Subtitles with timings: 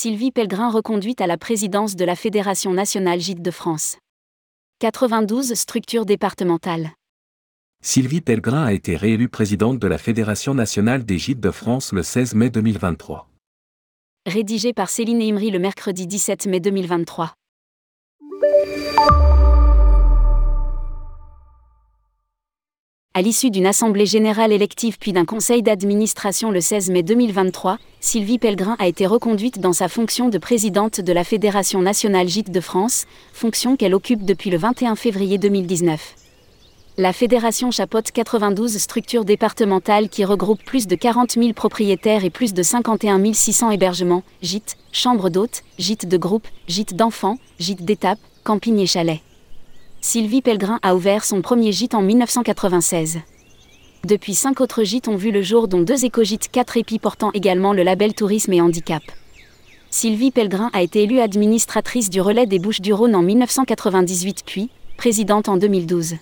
[0.00, 3.96] Sylvie Pellegrin reconduite à la présidence de la Fédération nationale Gîtes de France.
[4.78, 6.92] 92 structures départementales.
[7.82, 12.04] Sylvie Pellegrin a été réélue présidente de la Fédération nationale des gîtes de France le
[12.04, 13.28] 16 mai 2023.
[14.24, 17.34] Rédigé par Céline Imri le mercredi 17 mai 2023.
[23.18, 28.38] À l'issue d'une assemblée générale élective puis d'un conseil d'administration le 16 mai 2023, Sylvie
[28.38, 32.60] Pellegrin a été reconduite dans sa fonction de présidente de la Fédération nationale Gîtes de
[32.60, 36.14] France, fonction qu'elle occupe depuis le 21 février 2019.
[36.96, 42.54] La fédération chapeaute 92 structures départementales qui regroupent plus de 40 000 propriétaires et plus
[42.54, 48.78] de 51 600 hébergements, gîtes, chambres d'hôtes, gîtes de groupe, gîtes d'enfants, gîtes d'étape, campings
[48.78, 49.22] et chalets.
[50.10, 53.18] Sylvie Pellegrin a ouvert son premier gîte en 1996.
[54.06, 57.74] Depuis cinq autres gîtes ont vu le jour dont deux éco-gîtes 4 épis portant également
[57.74, 59.02] le label tourisme et handicap.
[59.90, 65.58] Sylvie Pellegrin a été élue administratrice du relais des Bouches-du-Rhône en 1998 puis, présidente en
[65.58, 66.14] 2012.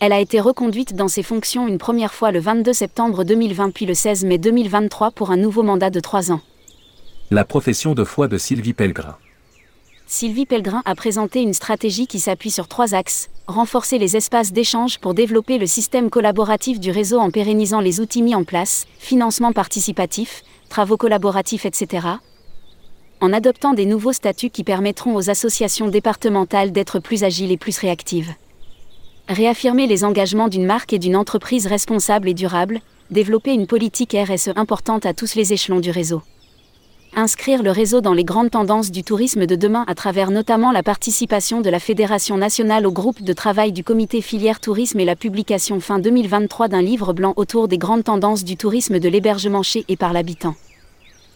[0.00, 3.84] Elle a été reconduite dans ses fonctions une première fois le 22 septembre 2020 puis
[3.84, 6.40] le 16 mai 2023 pour un nouveau mandat de trois ans.
[7.30, 9.18] La profession de foi de Sylvie Pellegrin.
[10.16, 15.00] Sylvie Pellegrin a présenté une stratégie qui s'appuie sur trois axes renforcer les espaces d'échange
[15.00, 19.50] pour développer le système collaboratif du réseau en pérennisant les outils mis en place, financement
[19.50, 22.06] participatif, travaux collaboratifs, etc.
[23.20, 27.76] En adoptant des nouveaux statuts qui permettront aux associations départementales d'être plus agiles et plus
[27.76, 28.34] réactives.
[29.28, 32.78] Réaffirmer les engagements d'une marque et d'une entreprise responsable et durable,
[33.10, 36.22] développer une politique RSE importante à tous les échelons du réseau
[37.16, 40.82] inscrire le réseau dans les grandes tendances du tourisme de demain à travers notamment la
[40.82, 45.16] participation de la Fédération nationale au groupe de travail du comité filière tourisme et la
[45.16, 49.84] publication fin 2023 d'un livre blanc autour des grandes tendances du tourisme de l'hébergement chez
[49.88, 50.54] et par l'habitant.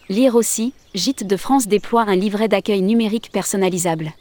[0.09, 4.13] Lire aussi, Gîte de France déploie un livret d'accueil numérique personnalisable.